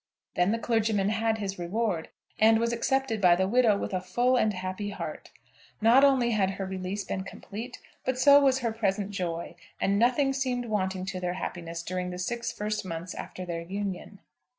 Then 0.33 0.51
the 0.51 0.57
clergyman 0.57 1.09
had 1.09 1.37
his 1.37 1.59
reward, 1.59 2.09
and 2.39 2.57
was 2.57 2.73
accepted 2.73 3.21
by 3.21 3.35
the 3.35 3.47
widow 3.47 3.77
with 3.77 3.93
a 3.93 4.01
full 4.01 4.35
and 4.35 4.51
happy 4.51 4.89
heart. 4.89 5.29
Not 5.79 6.03
only 6.03 6.31
had 6.31 6.49
her 6.57 6.65
release 6.65 7.03
been 7.03 7.21
complete, 7.23 7.77
but 8.03 8.17
so 8.17 8.39
was 8.39 8.61
her 8.61 8.71
present 8.73 9.11
joy; 9.11 9.53
and 9.79 9.99
nothing 9.99 10.33
seemed 10.33 10.65
wanting 10.65 11.05
to 11.05 11.19
their 11.19 11.33
happiness 11.35 11.83
during 11.83 12.09
the 12.09 12.17
six 12.17 12.51
first 12.51 12.83
months 12.83 13.13
after 13.13 13.45
their 13.45 13.61
union. 13.61 14.17